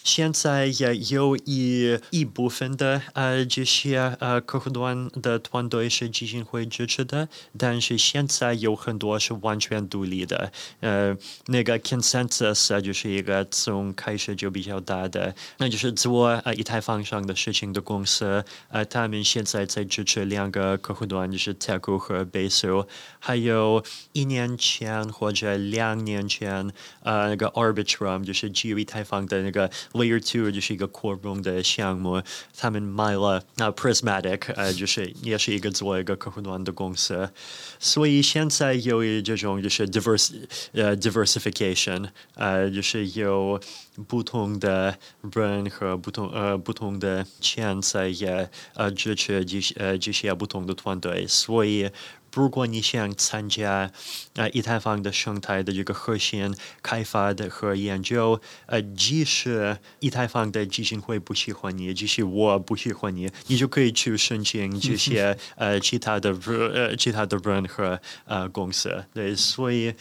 [0.03, 7.29] 现在也有一一部分的呃这些呃客户端的团队是基金会支持的，
[7.59, 10.51] 但是现在有很多是完全独立的。
[10.81, 11.15] 呃，
[11.47, 18.43] 那个 Consensus 就是一个从开始就比较大的，那就是做呃以太坊上的事情的公司。
[18.71, 22.87] 呃，他们现在在支持两个客户端，就是 Teku 和 Besu。
[23.19, 26.73] 还有一年前或者两年前，
[27.03, 29.71] 呃，那个 Arbitrum 就是基于以太坊的那个。
[29.93, 32.23] Layer Two 就是一个扩容的项目，
[32.57, 37.31] 他们买了啊 Prismatic，呃，就是也是一个做一个客户端的公司，
[37.79, 40.33] 所以现在有这种就是 divers
[40.73, 43.61] 呃 diversification，呃，就是有
[44.07, 44.97] 不同的
[45.33, 51.91] 人和不同呃不同的钱在也呃支持这些呃这些不同的团队，所以。
[52.35, 53.91] 如果你想参加
[54.35, 69.05] 呃以太坊的生态的这个核心开发的和研究，呃，即使以太坊的基金会不喜欢你，即使我不喜欢你，你就可以去申请这些 呃其他的呃其他的人和呃公司。
[69.13, 69.95] 对，所以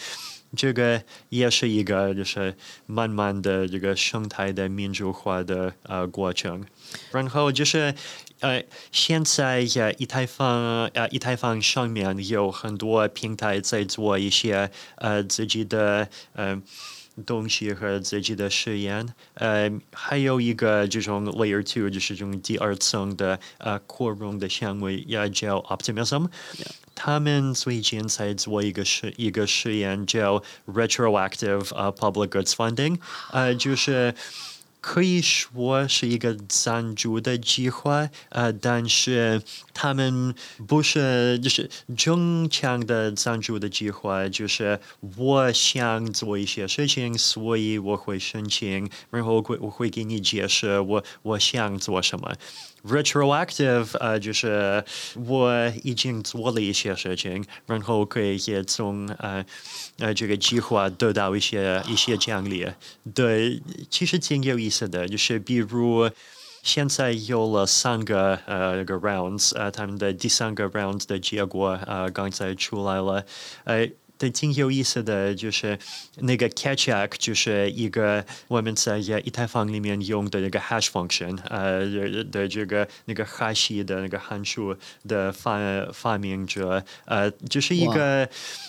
[0.56, 2.56] 这个也是一个就是
[2.86, 6.66] 慢慢的这个生态的民主化的呃过程。
[7.12, 7.94] 然后就是
[8.42, 16.62] 呃，现在呃，以太坊呃，以太坊上面有很多平台在做一些呃自己的呃
[17.26, 19.14] 东西和自己的实验。
[19.34, 26.30] 呃，还有一个这种 Layer Two，就是这种第二层的呃扩容的项目，也叫 Optimism。
[26.96, 33.00] 他们最近在做一个实一个实验，叫 Retroactive Public Goods Funding，
[33.32, 34.16] 呃，就是。
[34.82, 39.42] 可以说是一个赞助的计划，呃，但是
[39.74, 40.34] 他们
[40.68, 44.80] 不是就是正常的赞助的计划，就是
[45.18, 52.34] 我想做一些事情，所以我会申请，然后会我会给你解释我我想做什么。
[52.84, 54.84] Retroactive 呃，就是
[55.28, 59.46] 我已经做了一些事情，然后可以也从呃
[59.98, 62.68] 呃这个计划得到一些一些奖励。
[63.14, 66.10] 对，其实挺有意思的，就是比如
[66.64, 73.26] 现在有了三个呃那个 rounds，呃他们的第三个 round 的结果呃刚才出来了，
[73.66, 73.90] 呃。
[74.20, 75.80] 对，挺有意思的，就是
[76.18, 81.86] 那个 catch-up 就是一个我们在以太坊里面用的那个 hash function，呃
[82.26, 84.76] 的这个那个哈希的那个函数
[85.08, 85.58] 的发
[85.94, 88.28] 发明者，呃，就是一个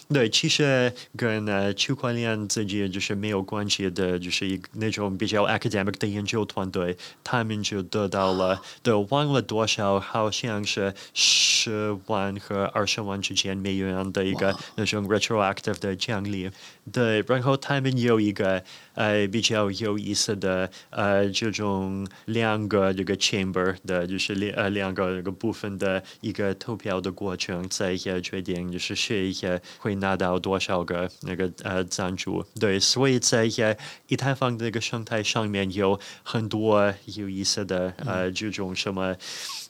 [0.09, 15.40] 对，其实跟呃区块链自己就是没有关系的，就是一那种比较 academic 的研究团队，他们就得到了，都忘了多少，好像是十万和二十万之间美元的一个那种 retro。
[15.41, 16.51] Active 的奖励，
[16.93, 18.63] 对，然后他们有一个
[18.95, 33.77] 呃比较有意思的呃这种两个这个 chamber 的，就是两呃两个这个部分的一个投票的过程，在也决定就是谁也会拿到多少个那个呃赞助，对，所以在也
[34.09, 39.17] 以太坊这个生态上面有很多有意思的呃这种什么。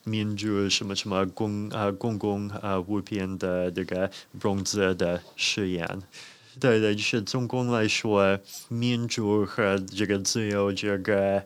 [0.04, 5.86] 民主什么什么公啊公共啊物品的这个融资的实验，
[6.58, 8.38] 对对，就是总共来说，
[8.68, 11.44] 民主和这个自由这个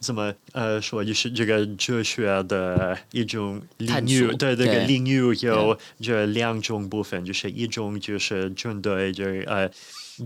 [0.00, 9.70] 怎么呃说，就是这个哲学的一种领域，对这个领域有这两种部分，就是一种就是针对这呃。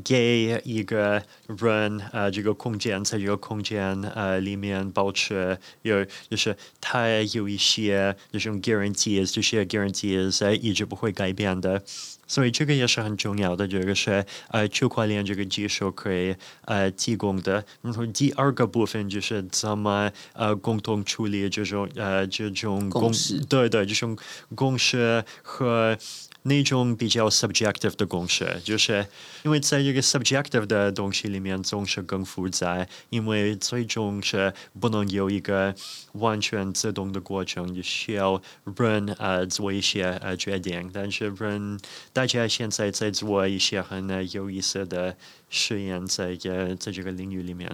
[0.05, 11.82] 给一个人呃这个空间，在这个空间呃里面保持有就是他有一些这种 guarantees，这些 guarantees 一直不会改变的。
[12.26, 17.64] 所以这个也是很重要的，这个是呃区块链这个技术可以呃提供的。
[17.82, 24.16] 然后第二个部分就是怎么呃共同处理这种呃这种公式对对，这种
[24.55, 25.99] 共识和。
[26.43, 29.07] 那种比较 subjective 的公式，就是
[29.43, 35.74] 因为在这个 subjective 的东西里面总是更复杂，因为最终是不能有一个
[36.12, 38.41] 完全自动的过程，就需要
[38.76, 40.91] 人呃做一些呃决定。
[40.93, 41.78] 但是人
[42.12, 45.16] 大家现在在做一些很有意思的
[45.51, 47.70] 实验，在这在这个领域里面。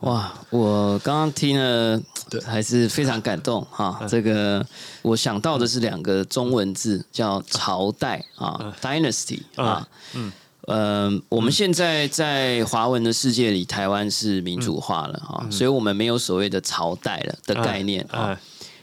[0.00, 2.00] 哇，我刚刚听了，
[2.44, 4.06] 还是非常感动哈。
[4.08, 4.64] 这个
[5.02, 9.88] 我想到的是两个中文字，叫朝代啊，dynasty 啊。
[10.14, 10.32] 嗯，
[10.66, 18.40] 呃，我们现在在华文的世界里，台湾是民主化了哈，所以我们没有所谓的朝代了的概念啊。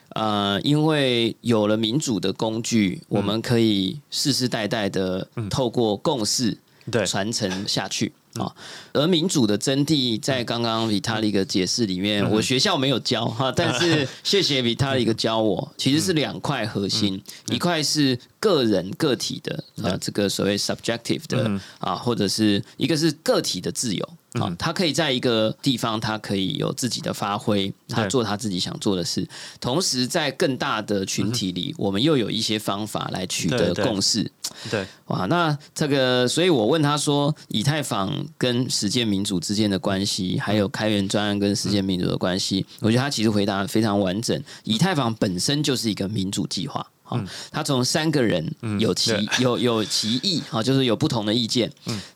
[0.10, 6.58] 呃，因为有了民主的工具，我们可以世世代代的透过共识
[7.06, 8.12] 传承下去。
[8.40, 8.54] 啊，
[8.94, 24.10] 而民主的真谛在刚刚 Vitalik 的解释里面，我学校没有教哈，但是 谢谢 Vitalik 教我，其实是两块核心，一块是个人个体的啊，这个所谓 subjective 的啊，或者是一个是个体的自由。
[24.40, 29.28] 啊，他可以在一个地方，他可以有自己的发挥，他做他自己想做的事。
[29.60, 34.30] 同时，在更大的群体里，我们又有一些方法来取得共识。
[34.70, 44.42] 对，哇，那这个，所以我问他说，以太坊跟实践民主之间的关系，还有开源专案跟实践民主的关系，我觉得他其实回答非常完整。
[44.64, 46.86] 以太坊本身就是一个民主计划。
[47.08, 47.20] 好，
[47.52, 51.72] 他从三个人有歧有有歧义，啊，就是有不同的意见，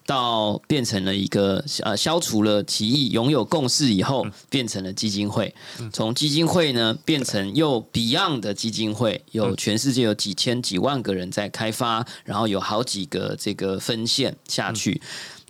[0.05, 5.53] 到变成了一个呃消除了歧义，拥有共识以后，变成了基金会。
[5.93, 14.99] 从基金会呢变成又 Beyond 的基金会，有全世界有几千几万个人在开发，然后有好几个这个分线下去。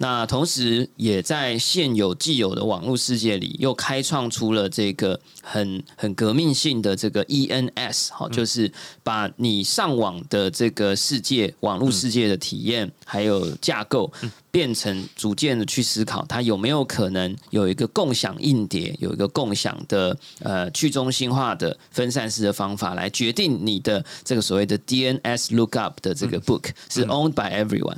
[0.02, 8.72] 那同时，也在现有既有的网络世界里，又开创出了这个很很革命性的这个 ENS，好，就是
[9.04, 14.10] 把你上网的这个世界、网络世界的体验还有架构。
[14.52, 27.98] 变成逐渐的去思考，它有没有可能有一个共享硬碟，有一个共享的呃去中心化的分散式的方法来决定你的这个所谓的 DNS lookup 的这个 book 是 owned by everyone。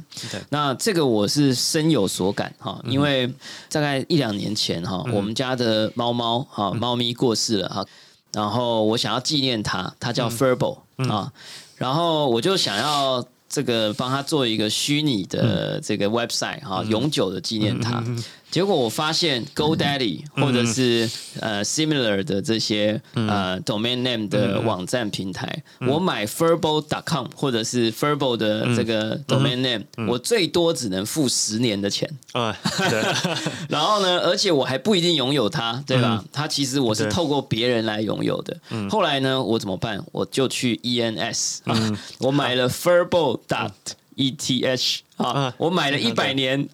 [0.49, 3.33] 那这个我是深有所感哈，因为
[3.69, 7.85] 大概一两年前哈，我们家的猫猫哈猫咪过世了哈，
[8.33, 10.79] 然后我想要纪念它，它叫 Furbo
[11.09, 11.31] 啊，
[11.77, 13.25] 然后我就想要。
[13.51, 18.01] 这个帮他做一个虚拟的这个 website 哈，永久的纪念他。
[18.51, 32.09] 结果我发现 GoDaddy 或者是呃 similar 的这些呃 domain name 的网站平台，我买 Furbo.com 或者是 Furbo 的这个 domain name，我最多只能付十年的钱。
[32.33, 32.55] 啊。
[33.69, 36.23] 然后呢，而且我还不一定拥有它，对吧？
[36.33, 38.57] 它其实我是透过别人来拥有的。
[38.89, 40.03] 后来呢，我怎么办？
[40.11, 41.59] 我就去 ENS，
[42.19, 43.71] 我买了 Furbo dot
[44.15, 44.99] ETH。
[45.17, 45.53] 啊！
[45.59, 46.67] 我买了一百年，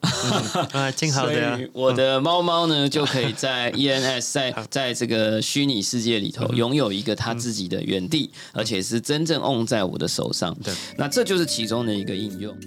[0.71, 1.69] 啊， 挺好的。
[1.73, 10.57] 我的猫猫呢，就可以在 ENS 在在这个虚拟世界里头拥有一个它自己的园地，而且是真正 own 在我的手上。
[10.63, 12.57] 对，那这就是其中的一个应用。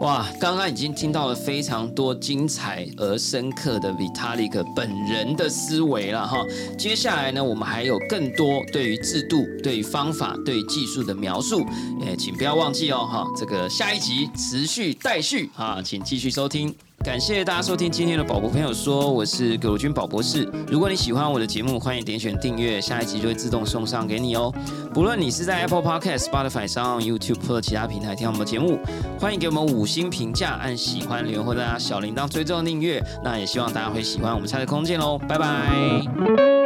[0.00, 6.44] 哇，刚刚已经听到了非常多精彩而深刻的 Vitalik 本人的思维了哈。
[6.78, 11.64] 接下来呢，我们还有更多对于制度、对于方法、对于技术的描述，
[12.02, 13.26] 诶，请不要忘记哦哈。
[13.38, 16.74] 这个下一集持续待续啊，请继续收听。
[17.06, 20.42] 感谢大家收听今天的宝博朋友说，我是葛如君宝博士。
[20.66, 24.52] 如果你喜欢我的节目，欢迎点选订阅，下一集就会自动送上给你哦。
[24.92, 28.80] 不论你是在 Apple Podcast、Spotify 上、YouTube 或者其他平台听我们的节目，
[29.20, 33.00] 欢迎给我们五星评价，按喜欢留言或大家小铃铛追踪订阅。
[33.22, 36.65] 那也希望大家会喜欢我们下次空间喽，拜拜。